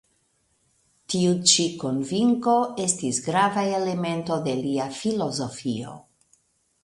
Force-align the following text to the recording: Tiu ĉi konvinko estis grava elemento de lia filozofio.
Tiu 1.13 1.33
ĉi 1.51 1.65
konvinko 1.83 2.55
estis 2.85 3.19
grava 3.27 3.65
elemento 3.81 4.37
de 4.47 4.55
lia 4.63 4.87
filozofio. 5.03 5.93